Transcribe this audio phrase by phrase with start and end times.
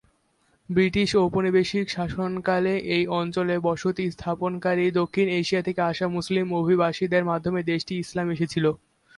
[0.69, 7.93] British ঔপনিবেশিক শাসনকালে এই অঞ্চলে বসতি স্থাপনকারী দক্ষিণ এশিয়া থেকে আসা মুসলিম অভিবাসীদের মাধ্যমে দেশটি
[7.97, 8.65] ইসলাম এসেছিল।